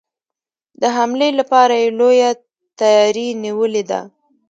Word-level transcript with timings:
د 0.81 0.83
حملې 0.95 1.29
لپاره 1.39 1.73
یې 1.81 1.87
لويه 1.99 2.29
تیاري 2.79 3.27
نیولې 3.43 3.83
ده. 3.89 4.01